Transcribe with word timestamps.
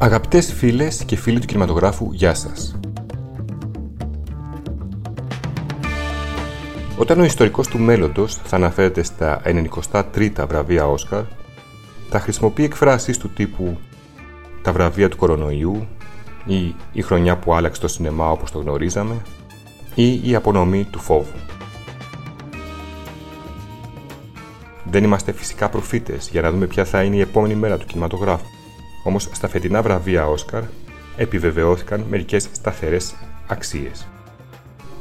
Αγαπητές 0.00 0.52
φίλες 0.52 1.04
και 1.04 1.16
φίλοι 1.16 1.38
του 1.38 1.46
κινηματογράφου, 1.46 2.12
γεια 2.12 2.34
σας. 2.34 2.80
Όταν 6.98 7.20
ο 7.20 7.24
ιστορικός 7.24 7.68
του 7.68 7.78
μέλλοντος 7.78 8.34
θα 8.34 8.56
αναφέρεται 8.56 9.02
στα 9.02 9.42
93 9.44 10.46
βραβεία 10.48 10.86
Όσκαρ, 10.86 11.22
θα 12.10 12.20
χρησιμοποιεί 12.20 12.64
εκφράσεις 12.64 13.18
του 13.18 13.30
τύπου 13.30 13.78
«τα 14.62 14.72
βραβεία 14.72 15.08
του 15.08 15.16
κορονοϊού» 15.16 15.86
ή 16.46 16.74
«η 16.92 17.02
χρονιά 17.02 17.36
που 17.36 17.54
άλλαξε 17.54 17.80
το 17.80 17.88
σινεμά 17.88 18.30
όπως 18.30 18.50
το 18.50 18.58
γνωρίζαμε» 18.58 19.22
ή 19.94 20.30
«η 20.30 20.34
απονομή 20.34 20.84
του 20.84 20.98
φόβου». 20.98 21.38
Δεν 24.90 25.04
είμαστε 25.04 25.32
φυσικά 25.32 25.68
προφήτες 25.68 26.28
για 26.28 26.42
να 26.42 26.50
δούμε 26.50 26.66
ποια 26.66 26.84
θα 26.84 27.02
είναι 27.02 27.16
η 27.16 27.20
επόμενη 27.20 27.54
μέρα 27.54 27.78
του 27.78 27.86
κινηματογράφου. 27.86 28.57
Όμως 29.02 29.28
στα 29.32 29.48
φετινά 29.48 29.82
βραβεία 29.82 30.26
Όσκαρ 30.26 30.62
επιβεβαιώθηκαν 31.16 32.04
μερικές 32.10 32.48
σταθερές 32.52 33.14
αξίες. 33.46 34.06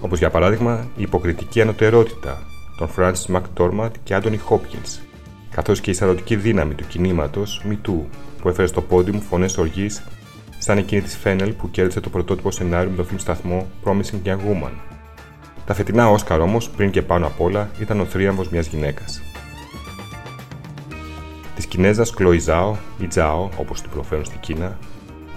Όπως 0.02 0.20
για 0.20 0.30
παράδειγμα 0.30 0.88
η 0.96 1.02
υποκριτική 1.02 1.62
ανωτερότητα 1.62 2.38
των 2.78 2.90
Francis 2.98 3.36
McDormand 3.36 3.92
και 4.04 4.18
Anthony 4.22 4.38
Hopkins, 4.50 5.00
καθώς 5.52 5.82
και 5.82 5.92
η 5.92 5.94
σαρωτική 5.94 6.36
δύναμη 6.36 6.74
του 6.74 6.88
κινήματος 6.88 7.62
MeToo 7.70 8.02
που 8.42 8.50
έφερε 8.50 8.68
στο 8.68 8.82
πόντι 8.82 9.12
μου 9.12 9.22
φωνές 9.22 9.58
οργής 9.58 10.04
σαν 10.58 10.78
εκείνη 10.78 11.02
της 11.02 11.18
Φένελ 11.18 11.54
που 11.54 11.72
κέρδισε 11.72 12.00
το 12.00 12.10
πρωτότυπο 12.10 12.52
σενάριο 12.52 12.90
με 12.90 12.96
τον 12.96 13.06
film 13.06 13.20
σταθμό 13.20 13.68
Promising 13.84 14.28
Young 14.28 14.40
Woman. 14.40 14.72
Τα 15.66 15.74
φετινά 15.74 16.10
Όσκαρ 16.10 16.40
όμως, 16.40 16.70
πριν 16.70 16.92
και 16.92 17.02
πάνω 17.02 17.28
απ' 17.28 17.42
όλα, 17.42 17.70
ήταν 17.80 18.00
ο 18.00 18.06
θρίαμβος 18.06 18.50
μιας 18.50 18.68
γυναίκας 18.68 19.22
της 21.78 21.86
Κινέζας 21.86 22.14
Chloe 22.18 22.40
Zhao 22.46 22.76
ή 22.98 23.08
Zhao 23.16 23.50
όπως 23.58 23.82
την 23.82 23.90
προφέρουν 23.90 24.26
στην 24.26 24.40
Κίνα, 24.40 24.78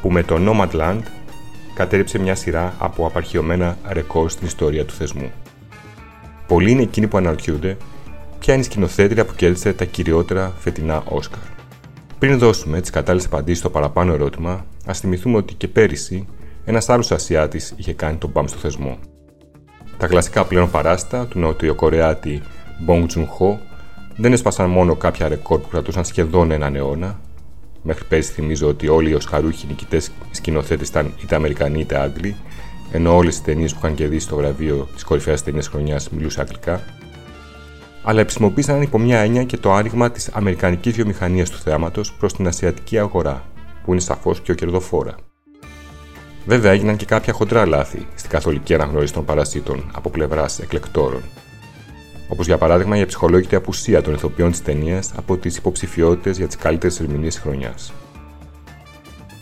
που 0.02 0.10
με 0.10 0.22
το 0.22 0.36
Nomadland 0.38 1.00
κατέριψε 1.74 2.18
μια 2.18 2.34
σειρά 2.34 2.74
από 2.78 3.06
απαρχιωμένα 3.06 3.76
ρεκόρ 3.88 4.30
στην 4.30 4.46
ιστορία 4.46 4.84
του 4.84 4.92
θεσμού. 4.92 5.30
Πολλοί 6.46 6.70
είναι 6.70 6.82
εκείνοι 6.82 7.06
που 7.06 7.16
αναρωτιούνται 7.16 7.76
ποια 8.38 8.54
είναι 8.54 8.62
η 8.62 8.64
σκηνοθέτρια 8.64 9.24
που 9.24 9.34
κέρδισε 9.34 9.72
τα 9.72 9.84
κυριότερα 9.84 10.52
φετινά 10.58 11.02
Όσκαρ. 11.08 11.42
Πριν 12.18 12.38
δώσουμε 12.38 12.80
τις 12.80 12.90
κατάλληλες 12.90 13.26
απαντήσεις 13.26 13.58
στο 13.58 13.70
παραπάνω 13.70 14.12
ερώτημα, 14.12 14.66
ας 14.86 15.00
θυμηθούμε 15.00 15.36
ότι 15.36 15.54
και 15.54 15.68
πέρυσι 15.68 16.26
ένας 16.64 16.88
άλλος 16.88 17.10
Ασιάτης 17.10 17.74
είχε 17.76 17.92
κάνει 17.92 18.16
τον 18.16 18.30
μπαμ 18.30 18.46
στο 18.46 18.58
θεσμό. 18.58 18.98
Τα 19.98 20.06
κλασικά 20.06 20.44
πλέον 20.44 20.70
παράστα 20.70 21.26
του 21.26 21.38
Νοτιοκορεάτη 21.38 22.42
Bong 22.86 23.06
Joon-ho 23.06 23.69
δεν 24.20 24.32
έσπασαν 24.32 24.70
μόνο 24.70 24.94
κάποια 24.96 25.28
ρεκόρ 25.28 25.60
που 25.60 25.68
κρατούσαν 25.68 26.04
σχεδόν 26.04 26.50
έναν 26.50 26.76
αιώνα. 26.76 27.20
Μέχρι 27.82 28.04
πέρσι 28.04 28.32
θυμίζω 28.32 28.68
ότι 28.68 28.88
όλοι 28.88 29.10
οι 29.10 29.14
Οσκαρούχοι 29.14 29.66
νικητές 29.66 30.10
σκηνοθέτες 30.30 30.88
ήταν 30.88 31.12
είτε 31.22 31.34
Αμερικανοί 31.34 31.80
είτε 31.80 31.98
Άγγλοι, 31.98 32.36
ενώ 32.92 33.16
όλες 33.16 33.36
οι 33.36 33.42
ταινίες 33.42 33.72
που 33.72 33.78
είχαν 33.82 33.94
κερδίσει 33.94 34.28
το 34.28 34.36
βραβείο 34.36 34.88
της 34.94 35.04
κορυφαίας 35.04 35.42
ταινίας 35.42 35.68
χρονιάς 35.68 36.10
μιλούσαν 36.10 36.44
αγγλικά. 36.44 36.82
Αλλά 38.02 38.20
επισημοποίησαν 38.20 38.82
υπό 38.82 38.98
μια 38.98 39.18
έννοια 39.18 39.44
και 39.44 39.56
το 39.56 39.72
άνοιγμα 39.72 40.10
της 40.10 40.28
αμερικανικής 40.28 40.92
βιομηχανίας 40.92 41.50
του 41.50 41.58
θέαματο 41.58 42.02
προς 42.18 42.32
την 42.32 42.46
ασιατική 42.46 42.98
αγορά, 42.98 43.44
που 43.84 43.92
είναι 43.92 44.00
σαφώς 44.00 44.40
πιο 44.40 44.54
κερδοφόρα. 44.54 45.14
Βέβαια, 46.46 46.72
έγιναν 46.72 46.96
και 46.96 47.04
κάποια 47.04 47.32
χοντρά 47.32 47.66
λάθη 47.66 48.06
στην 48.14 48.30
καθολική 48.30 48.74
αναγνώριση 48.74 49.12
των 49.12 49.24
παρασίτων 49.24 49.90
από 49.94 50.10
πλευράς 50.10 50.58
εκλεκτόρων, 50.58 51.22
Όπως 52.32 52.46
για 52.46 52.58
παράδειγμα 52.58 52.96
η 52.96 53.02
αψυχολόγητη 53.02 53.54
απουσία 53.54 54.02
των 54.02 54.14
ηθοποιών 54.14 54.50
της 54.50 54.62
ταινίας 54.62 55.12
από 55.16 55.36
τις 55.36 55.56
υποψηφιότητες 55.56 56.36
για 56.36 56.46
τις 56.46 56.56
καλύτερες 56.56 57.00
ερμηνείες 57.00 57.38
χρονιάς. 57.38 57.92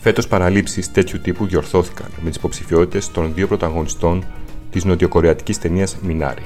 Φέτος 0.01 0.27
παραλήψεις 0.27 0.91
τέτοιου 0.91 1.19
τύπου 1.21 1.45
διορθώθηκαν 1.45 2.07
με 2.21 2.29
τις 2.29 2.37
υποψηφιότητες 2.37 3.11
των 3.11 3.33
δύο 3.33 3.47
πρωταγωνιστών 3.47 4.25
της 4.71 4.85
νοτιοκορεατικής 4.85 5.59
ταινίας 5.59 5.97
Μινάρι 6.01 6.43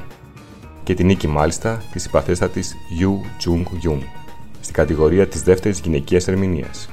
και 0.84 0.94
την 0.94 1.06
νίκη 1.06 1.28
μάλιστα 1.28 1.82
της 1.92 2.02
συμπαθέστατη 2.02 2.64
Yu 3.00 3.10
Jung 3.46 3.64
Yoon 3.64 4.00
στην 4.60 4.74
κατηγορία 4.74 5.28
της 5.28 5.42
δεύτερης 5.42 5.80
γυναικείας 5.80 6.28
ερμηνείας, 6.28 6.90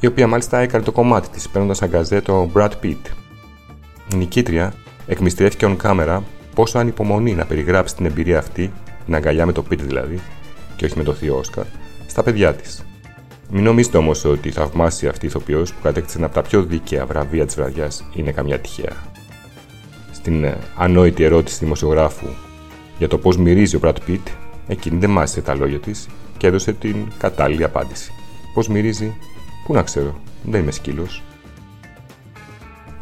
η 0.00 0.06
οποία 0.06 0.26
μάλιστα 0.26 0.58
έκανε 0.58 0.84
το 0.84 0.92
κομμάτι 0.92 1.28
της 1.28 1.48
παίρνοντας 1.48 1.82
αγκαζέ 1.82 2.20
το 2.20 2.50
Brad 2.54 2.70
Pitt. 2.82 3.02
Η 4.12 4.16
νικήτρια 4.16 4.72
εκμυστηρεύτηκε 5.06 5.66
on 5.66 5.86
camera 5.86 6.20
πόσο 6.54 6.78
ανυπομονεί 6.78 7.34
να 7.34 7.44
περιγράψει 7.44 7.96
την 7.96 8.06
εμπειρία 8.06 8.38
αυτή, 8.38 8.72
την 9.04 9.14
αγκαλιά 9.14 9.46
με 9.46 9.52
το 9.52 9.62
πίτι 9.62 9.84
δηλαδή, 9.84 10.20
και 10.76 10.84
όχι 10.84 10.96
με 10.96 11.02
το 11.02 11.14
θείο 11.14 11.36
Όσκαρ, 11.36 11.64
στα 12.06 12.22
παιδιά 12.22 12.54
της. 12.54 12.84
Μην 13.50 13.62
νομίζετε 13.62 13.96
όμως 13.96 14.24
ότι 14.24 14.48
η 14.48 14.50
θαυμάσια 14.50 15.10
αυτή 15.10 15.26
ηθοποιός 15.26 15.72
που 15.72 15.82
κατέκτησε 15.82 16.16
ένα 16.16 16.26
από 16.26 16.34
τα 16.34 16.42
πιο 16.42 16.62
δίκαια 16.62 17.06
βραβεία 17.06 17.46
της 17.46 17.54
βραδιάς 17.54 18.04
είναι 18.14 18.32
καμιά 18.32 18.58
τυχαία. 18.58 18.92
Στην 20.12 20.44
ε, 20.44 20.58
ανόητη 20.76 21.22
ερώτηση 21.22 21.58
δημοσιογράφου 21.58 22.26
για 22.98 23.08
το 23.08 23.18
πώς 23.18 23.36
μυρίζει 23.36 23.76
ο 23.76 23.78
Μπρατ 23.78 23.98
Πιτ, 24.04 24.28
εκείνη 24.66 24.98
δεν 24.98 25.10
μάσησε 25.10 25.40
τα 25.40 25.54
λόγια 25.54 25.78
της 25.78 26.08
και 26.36 26.46
έδωσε 26.46 26.72
την 26.72 26.96
κατάλληλη 27.18 27.64
απάντηση. 27.64 28.12
Πώς 28.54 28.68
μυρίζει, 28.68 29.16
πού 29.66 29.72
να 29.72 29.82
ξέρω, 29.82 30.20
δεν 30.42 30.60
είμαι 30.60 30.70
σκύλος. 30.70 31.22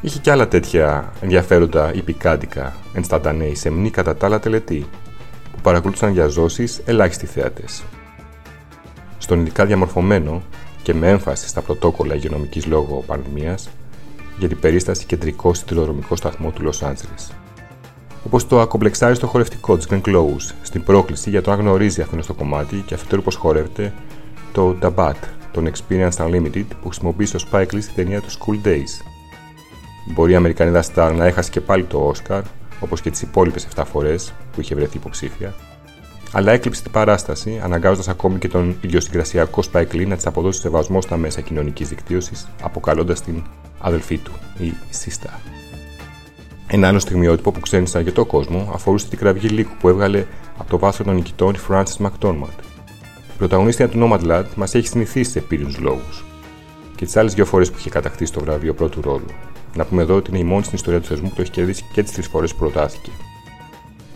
Είχε 0.00 0.18
και 0.18 0.30
άλλα 0.30 0.48
τέτοια 0.48 1.12
ενδιαφέροντα 1.20 1.92
ή 1.94 2.02
πικάντικα 2.02 2.76
ενσταντανέοι 2.94 3.54
σε 3.54 3.70
μνή 3.70 3.90
κατά 3.90 4.16
τα 4.16 4.26
άλλα 4.26 4.38
τελετή, 4.38 4.86
που 5.52 5.58
παρακολούθησαν 5.62 6.12
για 6.12 6.26
ζώσεις 6.26 6.80
ελάχιστοι 6.84 7.26
θέατες. 7.26 7.82
Στον 9.18 9.40
ειδικά 9.40 9.66
διαμορφωμένο 9.66 10.42
και 10.82 10.94
με 10.94 11.08
έμφαση 11.08 11.48
στα 11.48 11.60
πρωτόκολλα 11.60 12.14
υγειονομικής 12.14 12.66
λόγω 12.66 13.04
πανδημίας 13.06 13.68
για 14.38 14.48
την 14.48 14.58
περίσταση 14.58 15.06
κεντρικό 15.06 15.54
σιδηροδρομικό 15.54 16.16
σταθμό 16.16 16.50
του 16.50 16.62
Λος 16.62 16.82
Άντζελες. 16.82 17.32
Όπως 18.26 18.46
το 18.46 18.60
ακομπλεξάριστο 18.60 19.26
χορευτικό 19.26 19.76
της 19.76 19.86
Glenn 19.90 20.00
Close 20.00 20.54
στην 20.62 20.82
πρόκληση 20.82 21.30
για 21.30 21.42
το 21.42 21.50
αν 21.50 21.58
γνωρίζει 21.58 22.00
αυτό 22.00 22.22
στο 22.22 22.34
κομμάτι 22.34 22.76
και 22.86 22.94
αφετέρου 22.94 23.22
πω 23.22 23.30
χορεύεται 23.30 23.92
το 24.52 24.76
Dabat, 24.82 25.14
τον 25.52 25.70
Experience 25.70 26.16
Unlimited 26.16 26.66
που 26.82 26.88
χρησιμοποίησε 26.88 27.36
ο 27.36 27.40
Spike 27.50 27.72
Lee 27.72 27.82
στην 27.82 27.94
ταινία 27.94 28.20
του 28.20 28.30
School 28.30 28.66
Days 28.66 29.07
Μπορεί 30.10 30.32
η 30.32 30.34
Αμερικανίδα 30.34 30.82
Σταρ 30.82 31.12
να 31.12 31.24
έχασε 31.24 31.50
και 31.50 31.60
πάλι 31.60 31.84
το 31.84 31.98
Όσκαρ, 31.98 32.42
όπως 32.80 33.00
και 33.00 33.10
τις 33.10 33.22
υπόλοιπες 33.22 33.68
7 33.76 33.82
φορές 33.86 34.32
που 34.52 34.60
είχε 34.60 34.74
βρεθεί 34.74 34.96
υποψήφια, 34.96 35.54
αλλά 36.32 36.52
έκλειψε 36.52 36.82
την 36.82 36.90
παράσταση, 36.90 37.60
αναγκάζοντας 37.62 38.08
ακόμη 38.08 38.38
και 38.38 38.48
τον 38.48 38.76
ιδιοσυγκρασιακό 38.80 39.62
Spike 39.72 39.92
Lee 39.92 40.06
να 40.06 40.16
της 40.16 40.26
αποδώσει 40.26 40.60
σεβασμό 40.60 41.00
στα 41.00 41.16
μέσα 41.16 41.40
κοινωνικής 41.40 41.88
δικτύωσης, 41.88 42.48
αποκαλώντας 42.62 43.22
την 43.22 43.42
αδελφή 43.78 44.18
του, 44.18 44.32
η 44.58 44.72
Σίστα. 44.90 45.40
Ένα 46.66 46.88
άλλο 46.88 46.98
στιγμιότυπο 46.98 47.52
που 47.52 47.60
ξένησε 47.60 47.98
αρκετό 47.98 48.24
κόσμο 48.24 48.70
αφορούσε 48.74 49.08
την 49.08 49.18
κραυγή 49.18 49.48
λύκου 49.48 49.76
που 49.80 49.88
έβγαλε 49.88 50.24
από 50.58 50.70
το 50.70 50.78
βάθρο 50.78 51.04
των 51.04 51.14
νικητών 51.14 51.54
η 51.54 51.58
Frances 51.68 52.06
McDormand. 52.06 52.58
Η 53.28 53.38
πρωταγωνίστρια 53.38 53.88
του 53.88 53.98
Nomadland 54.02 54.46
μας 54.54 54.74
έχει 54.74 54.86
συνηθίσει 54.86 55.30
σε 55.30 55.38
επίλυνους 55.38 55.78
λόγους 55.78 56.24
και 56.98 57.04
τις 57.04 57.16
άλλες 57.16 57.34
δύο 57.34 57.44
φορές 57.44 57.70
που 57.70 57.76
είχε 57.78 57.90
κατακτήσει 57.90 58.32
το 58.32 58.40
βραβείο 58.40 58.74
πρώτου 58.74 59.00
ρόλου, 59.00 59.26
να 59.76 59.84
πούμε 59.84 60.02
εδώ 60.02 60.14
ότι 60.14 60.30
είναι 60.30 60.38
η 60.38 60.44
μόνη 60.44 60.62
στην 60.62 60.74
ιστορία 60.74 61.00
του 61.00 61.06
θεσμού 61.06 61.28
που 61.28 61.34
το 61.34 61.40
έχει 61.40 61.50
κερδίσει 61.50 61.84
και 61.92 62.02
τις 62.02 62.12
τρεις 62.12 62.26
φορές 62.26 62.52
που 62.52 62.58
προτάθηκε. 62.58 63.10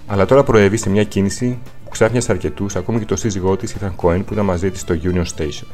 Αλλά 0.06 0.26
τώρα 0.26 0.43
προέβη 0.43 0.76
σε 0.76 0.91
μια 0.91 1.04
κίνηση 1.04 1.59
που 1.84 1.91
ξάφνιασε 1.91 2.32
αρκετούς, 2.32 2.76
ακόμη 2.76 2.98
και 2.98 3.04
το 3.04 3.16
σύζυγό 3.16 3.56
της 3.56 3.72
ήταν 3.72 3.94
Cohen 3.97 4.22
που 4.26 4.32
ήταν 4.32 4.44
μαζί 4.44 4.70
της 4.70 4.81
στο 4.81 4.94
Union 5.03 5.25
Station. 5.37 5.66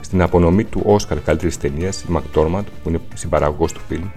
Στην 0.00 0.22
απονομή 0.22 0.64
του 0.64 0.82
Όσκαρ 0.84 1.20
καλύτερης 1.20 1.58
ταινίας, 1.58 2.02
η 2.02 2.06
McDormand, 2.12 2.64
που 2.82 2.88
είναι 2.88 3.00
συμπαραγωγός 3.14 3.72
του 3.72 3.80
φιλμ, 3.88 4.08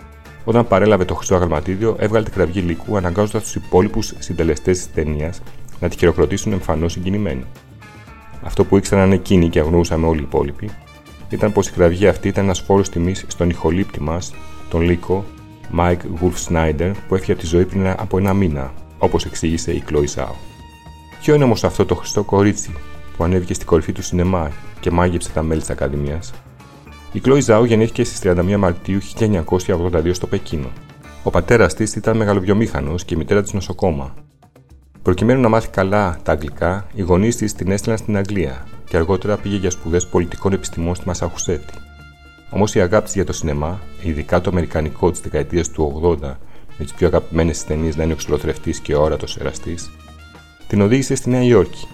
όταν 0.44 0.68
παρέλαβε 0.68 1.06
το 1.06 1.16
χρυσό 1.16 1.36
αγαλματίδιο, 1.36 1.96
έβγαλε 2.00 2.24
την 2.24 2.34
κραυγή 2.34 2.60
λύκου 2.60 2.98
αναγκάζοντας 2.98 3.44
τους 3.44 3.56
υπόλοιπους 3.56 4.14
συντελεστές 4.20 4.78
της 4.78 4.94
ταινίας 4.94 5.42
να 5.80 5.90
τη 5.90 5.98
χειροκροτήσουν 5.98 6.52
εμφανώς 6.52 6.92
συγκινημένοι. 6.92 7.46
Αυτό 8.42 8.66
που 8.66 8.78
ήξεραν 8.78 9.12
εκείνοι 9.12 9.50
και 9.50 9.60
αγνοούσαμε 9.60 10.08
όλοι 10.08 10.20
οι 10.20 10.24
υπόλοιποι, 10.24 10.70
ήταν 11.34 11.52
πως 11.52 11.68
η 11.68 11.72
κραυγή 11.72 12.08
αυτή 12.08 12.28
ήταν 12.28 12.44
ένας 12.44 12.60
φόρος 12.60 12.90
τιμής 12.90 13.26
στον 13.28 13.50
ηχολήπτη 13.50 14.02
μας, 14.02 14.34
τον 14.70 14.82
Λύκο 14.82 15.26
Mike 15.78 15.98
Wolf 16.22 16.50
Snyder, 16.50 16.92
που 17.08 17.16
έφυγε 17.16 17.32
από 17.32 17.42
τη 17.42 17.48
ζωή 17.48 17.66
πριν 17.66 17.88
από 17.88 18.18
ένα 18.18 18.34
μήνα, 18.34 18.74
όπως 18.98 19.26
εξήγησε 19.26 19.72
η 19.72 19.84
Chloe 19.90 20.06
Zhao. 20.16 20.34
Ποιο 21.22 21.36
είναι 21.36 21.44
όμως 21.44 21.64
αυτό 21.64 21.86
το 21.86 21.96
χρηστό 21.96 22.24
κορίτσι 22.24 22.74
που 23.18 23.24
ανέβηκε 23.24 23.54
στην 23.54 23.68
κορυφή 23.68 23.92
του 23.92 24.02
σινεμά 24.02 24.52
και 24.80 24.92
μάγεψε 24.92 25.30
τα 25.32 25.44
μέλη 25.44 25.60
της 25.60 25.70
Ακαδημίας; 25.70 26.34
Η 27.12 27.22
Chloe 27.26 27.44
Zhao 27.46 27.66
γεννήθηκε 27.68 28.04
στις 28.04 28.20
31 28.24 28.58
Μαρτίου 28.58 29.00
1982 29.20 30.14
στο 30.14 30.28
Πεκίνο. 30.28 30.68
Ο 31.24 31.30
πατέρας 31.30 31.74
της 31.74 31.96
ήταν 31.96 32.18
μεγαλοβιομήχανος 32.18 33.06
και 33.06 33.14
η 33.14 33.18
μητέρα 33.18 33.42
της 33.42 33.54
νοσοκόμα. 33.54 34.14
Προκειμένου 35.02 35.42
να 35.42 35.50
μάθει 35.50 35.70
καλά 35.70 36.20
τα 36.24 36.32
αγγλικά, 36.32 36.88
οι 36.94 37.02
γονείς 37.02 37.36
της 37.36 37.54
την 37.54 37.72
έστειλαν 37.72 37.98
στην 37.98 38.18
Αγγλία 38.18 38.66
και 38.94 39.00
αργότερα 39.00 39.38
πήγε 39.38 39.56
για 39.56 39.70
σπουδές 39.70 40.08
πολιτικών 40.08 40.54
επιστημών 40.54 40.96
στη 40.96 41.08
Μασαχουσέτη. 41.08 41.74
Όμως 42.50 42.76
η 42.76 42.82
αγάπη 42.82 43.10
για 43.14 43.26
το 43.26 43.34
σινεμά, 43.34 43.80
ειδικά 44.04 44.42
το 44.42 44.50
αμερικανικό 44.50 45.12
της 45.12 45.20
δεκαετίας 45.20 45.70
του 45.70 46.02
80, 46.04 46.18
με 46.78 46.84
τις 46.84 46.94
πιο 46.94 47.08
αγαπημένες 47.08 47.64
ταινίες 47.64 47.96
να 47.96 48.04
είναι 48.04 48.14
ο 48.14 48.16
ξυλοθρευτή 48.16 48.82
και 48.82 48.96
ο 48.96 49.02
όρατος 49.02 49.38
εραστής, 49.38 49.90
την 50.68 50.82
οδήγησε 50.82 51.16
στη 51.16 51.30
Νέα 51.30 51.44
Υόρκη. 51.44 51.88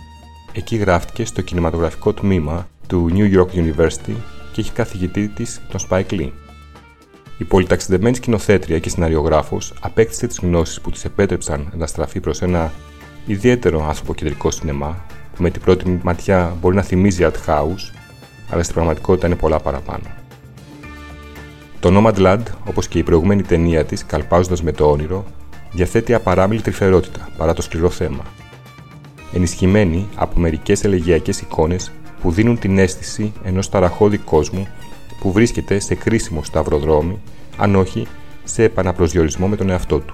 Εκεί 0.51 0.75
γράφτηκε 0.75 1.25
στο 1.25 1.41
κινηματογραφικό 1.41 2.13
τμήμα 2.13 2.67
του 2.87 3.09
New 3.13 3.37
York 3.39 3.51
University 3.53 3.95
και 4.05 4.13
και 4.51 4.61
έχει 4.61 4.71
καθηγητή 4.71 5.27
της 5.27 5.61
τον 5.69 5.79
Spike 5.89 6.11
Lee. 6.11 6.31
Η 7.37 7.43
πολυταξιδεμένη 7.43 8.15
σκηνοθέτρια 8.15 8.79
και 8.79 8.89
σεναριογράφο 8.89 9.57
απέκτησε 9.79 10.27
τις 10.27 10.39
γνώσεις 10.41 10.81
που 10.81 10.91
της 10.91 11.05
επέτρεψαν 11.05 11.71
να 11.75 11.87
στραφεί 11.87 12.19
προς 12.19 12.41
ένα 12.41 12.71
ιδιαίτερο 13.25 13.87
ανθρωποκεντρικό 13.87 14.51
σινεμά 14.51 15.05
που 15.39 15.45
με 15.45 15.51
την 15.51 15.61
πρώτη 15.61 15.99
ματιά 16.03 16.57
μπορεί 16.61 16.75
να 16.75 16.81
θυμίζει 16.81 17.25
art 17.25 17.49
house, 17.49 17.91
αλλά 18.49 18.63
στην 18.63 18.75
πραγματικότητα 18.75 19.27
είναι 19.27 19.35
πολλά 19.35 19.59
παραπάνω. 19.59 20.03
Το 21.79 21.89
Nomadland, 21.93 22.43
όπως 22.65 22.87
και 22.87 22.97
η 22.97 23.03
προηγούμενη 23.03 23.43
ταινία 23.43 23.85
της, 23.85 24.05
καλπάζοντας 24.05 24.63
με 24.63 24.71
το 24.71 24.91
όνειρο, 24.91 25.25
διαθέτει 25.71 26.13
απαράμιλη 26.13 26.61
τρυφερότητα 26.61 27.29
παρά 27.37 27.53
το 27.53 27.61
σκληρό 27.61 27.89
θέμα. 27.89 28.23
Ενισχυμένη 29.33 30.07
από 30.15 30.39
μερικές 30.39 30.83
ελεγιακές 30.83 31.41
εικόνες 31.41 31.91
που 32.21 32.31
δίνουν 32.31 32.59
την 32.59 32.77
αίσθηση 32.77 33.33
ενός 33.43 33.69
ταραχώδη 33.69 34.17
κόσμου 34.17 34.67
που 35.19 35.31
βρίσκεται 35.31 35.79
σε 35.79 35.95
κρίσιμο 35.95 36.43
σταυροδρόμι, 36.43 37.19
αν 37.57 37.75
όχι 37.75 38.07
σε 38.43 38.63
επαναπροσδιορισμό 38.63 39.47
με 39.47 39.55
τον 39.55 39.69
εαυτό 39.69 39.99
του. 39.99 40.13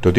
Το 0.00 0.12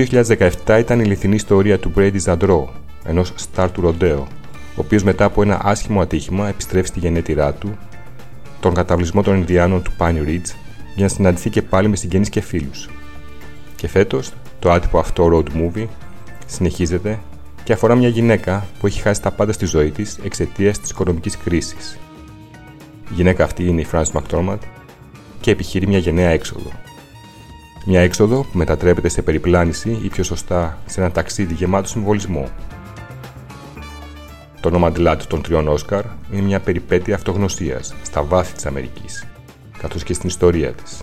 2017 0.65 0.77
ήταν 0.79 0.99
η 0.99 1.05
λιθινή 1.05 1.35
ιστορία 1.35 1.79
του 1.79 1.93
Brady 1.95 2.21
Zadro, 2.25 2.63
ενός 3.05 3.33
στάρ 3.35 3.71
του 3.71 3.81
Ροντέο, 3.81 4.27
ο 4.75 4.81
οποίος 4.81 5.03
μετά 5.03 5.25
από 5.25 5.41
ένα 5.41 5.59
άσχημο 5.63 6.01
ατύχημα 6.01 6.47
επιστρέφει 6.47 6.87
στη 6.87 6.99
γενέτειρά 6.99 7.53
του, 7.53 7.77
τον 8.59 8.73
καταβλισμό 8.73 9.23
των 9.23 9.35
Ινδιάνων 9.35 9.81
του 9.81 9.91
Pine 9.97 10.27
Ridge, 10.27 10.55
για 10.95 11.03
να 11.03 11.07
συναντηθεί 11.07 11.49
και 11.49 11.61
πάλι 11.61 11.87
με 11.87 11.95
συγγενείς 11.95 12.29
και 12.29 12.41
φίλους. 12.41 12.89
Και 13.75 13.87
φέτος, 13.87 14.31
το 14.59 14.71
άτυπο 14.71 14.99
αυτό 14.99 15.29
road 15.33 15.57
movie 15.57 15.87
συνεχίζεται 16.45 17.19
και 17.63 17.73
αφορά 17.73 17.95
μια 17.95 18.07
γυναίκα 18.07 18.67
που 18.79 18.87
έχει 18.87 19.01
χάσει 19.01 19.21
τα 19.21 19.31
πάντα 19.31 19.51
στη 19.51 19.65
ζωή 19.65 19.91
της 19.91 20.17
εξαιτίας 20.23 20.79
της 20.79 20.89
οικονομικής 20.89 21.37
κρίσης. 21.37 21.99
Η 23.11 23.13
γυναίκα 23.13 23.43
αυτή 23.43 23.67
είναι 23.67 23.81
η 23.81 23.87
Frances 23.91 24.11
McDormand 24.11 24.57
και 25.39 25.51
επιχειρεί 25.51 25.87
μια 25.87 25.97
γενναία 25.97 26.29
έξοδο. 26.29 26.71
Μια 27.85 28.01
έξοδο 28.01 28.41
που 28.41 28.57
μετατρέπεται 28.57 29.09
σε 29.09 29.21
περιπλάνηση 29.21 29.99
ή 30.03 30.07
πιο 30.07 30.23
σωστά 30.23 30.77
σε 30.85 31.01
ένα 31.01 31.11
ταξίδι 31.11 31.53
γεμάτο 31.53 31.87
συμβολισμό. 31.87 32.49
Το 34.61 34.67
όνομα 34.67 34.91
Nomadland 34.95 35.21
των 35.27 35.41
τριών 35.41 35.67
Όσκαρ 35.67 36.03
είναι 36.31 36.41
μια 36.41 36.59
περιπέτεια 36.59 37.15
αυτογνωσία 37.15 37.79
στα 38.03 38.23
βάθη 38.23 38.53
της 38.53 38.65
Αμερικής, 38.65 39.27
καθώς 39.77 40.03
και 40.03 40.13
στην 40.13 40.29
ιστορία 40.29 40.71
της, 40.71 41.01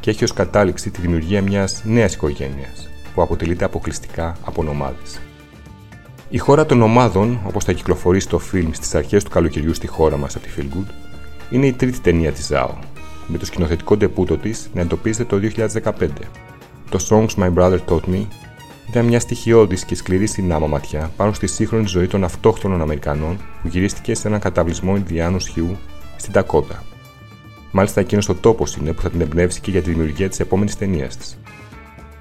και 0.00 0.10
έχει 0.10 0.24
ως 0.24 0.32
κατάληξη 0.32 0.90
τη 0.90 1.00
δημιουργία 1.00 1.42
μιας 1.42 1.82
νέας 1.84 2.14
οικογένειας 2.14 2.88
που 3.14 3.22
αποτελείται 3.22 3.64
αποκλειστικά 3.64 4.36
από 4.44 4.62
νομάδες. 4.62 5.20
Η 6.28 6.38
χώρα 6.38 6.66
των 6.66 6.82
ομάδων, 6.82 7.40
όπως 7.46 7.64
θα 7.64 7.72
κυκλοφορήσει 7.72 8.28
το 8.28 8.38
φιλμ 8.38 8.70
στις 8.72 8.94
αρχές 8.94 9.24
του 9.24 9.30
καλοκαιριού 9.30 9.74
στη 9.74 9.86
χώρα 9.86 10.16
μας 10.16 10.36
από 10.36 10.46
τη 10.46 10.50
Feel 10.56 10.76
Good, 10.76 10.90
είναι 11.50 11.66
η 11.66 11.72
τρίτη 11.72 12.00
ταινία 12.00 12.32
της 12.32 12.46
ΖΑΟ, 12.46 12.74
με 13.26 13.38
το 13.38 13.44
σκηνοθετικό 13.44 13.96
ντεπούτο 13.96 14.36
της 14.36 14.70
να 14.74 14.80
εντοπίζεται 14.80 15.24
το 15.24 15.36
2015. 15.36 16.08
Το 16.90 17.06
Songs 17.08 17.42
My 17.42 17.54
Brother 17.54 17.78
Taught 17.88 18.04
Me 18.08 18.26
ήταν 18.94 19.06
μια 19.08 19.20
στοιχειώδης 19.20 19.84
και 19.84 19.94
σκληρή 19.94 20.26
συνάμα 20.26 20.66
ματιά 20.66 21.10
πάνω 21.16 21.32
στη 21.32 21.46
σύγχρονη 21.46 21.86
ζωή 21.86 22.06
των 22.06 22.24
αυτόχθονων 22.24 22.80
Αμερικανών 22.80 23.36
που 23.62 23.68
γυρίστηκε 23.68 24.14
σε 24.14 24.28
έναν 24.28 24.40
καταβλισμό 24.40 24.96
Ινδιάνους 24.96 25.46
Χιού 25.48 25.76
στην 26.16 26.32
Τακότα. 26.32 26.82
Μάλιστα 27.70 28.00
εκείνος 28.00 28.28
ο 28.28 28.34
τόπος 28.34 28.76
είναι 28.76 28.92
που 28.92 29.02
θα 29.02 29.10
την 29.10 29.20
εμπνεύσει 29.20 29.60
και 29.60 29.70
για 29.70 29.82
τη 29.82 29.90
δημιουργία 29.90 30.28
της 30.28 30.40
επόμενης 30.40 30.76
ταινίας 30.76 31.16
της. 31.16 31.38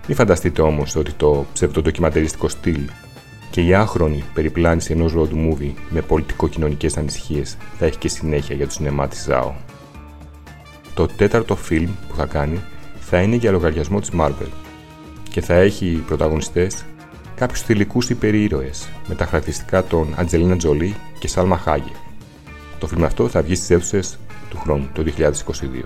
Μην 0.08 0.18
φανταστείτε 0.18 0.62
όμως 0.62 0.96
ότι 0.96 1.12
το 1.12 1.46
ψευδοδοκιματεριστικό 1.54 2.48
στυλ 2.48 2.81
και 3.50 3.62
η 3.62 3.74
άχρονη 3.74 4.24
περιπλάνηση 4.34 4.92
ενός 4.94 5.14
road 5.18 5.34
movie 5.34 5.74
με 5.90 6.02
πολιτικο-κοινωνικές 6.02 6.98
ανησυχίες 6.98 7.58
θα 7.78 7.86
έχει 7.86 7.98
και 7.98 8.08
συνέχεια 8.08 8.56
για 8.56 8.66
το 8.66 8.72
σινεμά 8.72 9.08
της 9.08 9.24
ΖΑΟ. 9.24 9.54
Το 10.94 11.06
τέταρτο 11.06 11.56
φιλμ 11.56 11.90
που 12.08 12.16
θα 12.16 12.25
κάνει 12.25 12.62
θα 13.00 13.22
είναι 13.22 13.36
για 13.36 13.52
λογαριασμό 13.52 14.00
της 14.00 14.10
Marvel 14.20 14.62
και 15.34 15.42
θα 15.42 15.54
έχει 15.54 16.04
πρωταγωνιστές 16.08 16.86
κάποιους 17.36 17.62
θηλυκούς 17.62 18.10
υπερήρωες 18.10 18.90
με 19.08 19.16
τα 19.16 19.26
χαρακτηριστικά 19.26 19.84
των 19.84 20.14
Αντζελίνα 20.16 20.58
Τζολί 20.58 20.96
και 21.20 21.28
Σάλμα 21.28 21.58
Χάγε. 21.58 21.92
Το 22.80 22.88
φιλμ 22.88 23.04
αυτό 23.06 23.28
θα 23.28 23.42
βγει 23.42 23.56
στις 23.56 23.70
αίθουσες 23.70 24.18
του 24.50 24.58
χρόνου, 24.58 24.90
το 24.94 25.04
2022. 25.04 25.84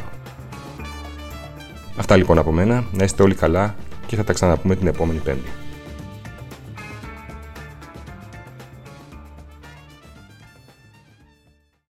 Αυτά 1.97 2.15
λοιπόν 2.15 2.37
από 2.37 2.51
μένα, 2.51 2.85
να 2.91 3.03
είστε 3.03 3.23
όλοι 3.23 3.35
καλά 3.35 3.75
και 4.05 4.15
θα 4.15 4.23
τα 4.23 4.33
ξαναπούμε 4.33 4.75
την 4.75 4.87
επόμενη 4.87 5.19
Πέμπτη. 5.19 5.49